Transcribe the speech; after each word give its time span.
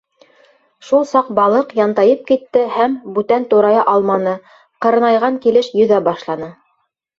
Шул 0.85 1.03
саҡ 1.09 1.27
балыҡ 1.39 1.75
янтайып 1.79 2.23
китте 2.31 2.63
һәм 2.79 2.97
бүтән 3.19 3.47
турая 3.53 3.85
алманы, 3.95 4.35
ҡырынайған 4.87 5.41
килеш 5.47 5.73
йөҙә 5.81 6.03
башланы. 6.11 6.53